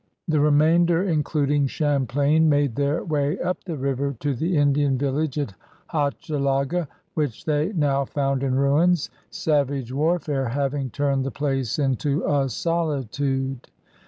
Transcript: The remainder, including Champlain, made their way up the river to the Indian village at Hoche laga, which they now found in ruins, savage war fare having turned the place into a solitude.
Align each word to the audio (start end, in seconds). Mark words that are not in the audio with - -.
The 0.27 0.39
remainder, 0.39 1.03
including 1.03 1.67
Champlain, 1.67 2.49
made 2.49 2.75
their 2.75 3.03
way 3.03 3.37
up 3.37 3.63
the 3.63 3.77
river 3.77 4.15
to 4.21 4.33
the 4.33 4.57
Indian 4.57 4.97
village 4.97 5.37
at 5.37 5.53
Hoche 5.91 6.29
laga, 6.31 6.87
which 7.13 7.45
they 7.45 7.71
now 7.73 8.05
found 8.05 8.41
in 8.41 8.55
ruins, 8.55 9.11
savage 9.29 9.93
war 9.93 10.17
fare 10.17 10.49
having 10.49 10.89
turned 10.89 11.23
the 11.23 11.29
place 11.29 11.77
into 11.77 12.25
a 12.25 12.49
solitude. 12.49 13.67